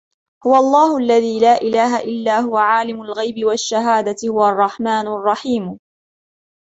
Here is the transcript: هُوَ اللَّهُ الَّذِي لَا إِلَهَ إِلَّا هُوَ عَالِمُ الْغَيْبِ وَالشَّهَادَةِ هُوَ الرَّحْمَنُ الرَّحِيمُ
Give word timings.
هُوَ 0.45 0.55
اللَّهُ 0.55 0.97
الَّذِي 0.97 1.39
لَا 1.39 1.61
إِلَهَ 1.61 1.99
إِلَّا 2.03 2.39
هُوَ 2.39 2.57
عَالِمُ 2.57 3.01
الْغَيْبِ 3.01 3.45
وَالشَّهَادَةِ 3.45 4.15
هُوَ 4.29 4.47
الرَّحْمَنُ 4.49 5.07
الرَّحِيمُ 5.07 5.79